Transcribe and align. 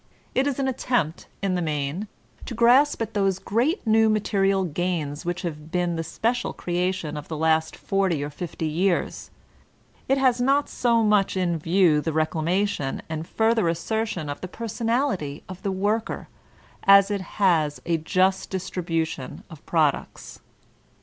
It 0.33 0.47
is 0.47 0.57
an 0.57 0.67
attempt, 0.67 1.27
in 1.43 1.53
the 1.53 1.61
main, 1.61 2.07
to 2.47 2.55
grasp 2.55 3.03
at 3.03 3.13
those 3.13 3.37
great 3.37 3.85
new 3.85 4.09
material 4.09 4.63
gains 4.63 5.25
which 5.25 5.43
have 5.43 5.69
been 5.71 5.95
the 5.95 6.03
special 6.03 6.53
creation 6.53 7.15
of 7.15 7.27
the 7.27 7.37
last 7.37 7.75
forty 7.75 8.23
or 8.23 8.31
fifty 8.31 8.65
years. 8.65 9.29
It 10.09 10.17
has 10.17 10.41
not 10.41 10.67
so 10.67 11.03
much 11.03 11.37
in 11.37 11.59
view 11.59 12.01
the 12.01 12.13
reclamation 12.13 13.03
and 13.09 13.27
further 13.27 13.69
assertion 13.69 14.27
of 14.27 14.41
the 14.41 14.47
personality 14.47 15.43
of 15.47 15.61
the 15.61 15.71
worker 15.71 16.29
as 16.83 17.11
it 17.11 17.21
has 17.37 17.79
a 17.85 17.97
just 17.99 18.49
distribution 18.49 19.43
of 19.51 19.63
products. 19.67 20.39